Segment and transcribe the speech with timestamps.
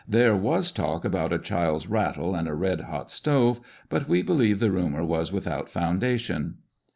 [0.07, 4.59] There was talk about a child's rattle and a red hot stove, but we believe
[4.59, 6.55] the rumour was without foundation."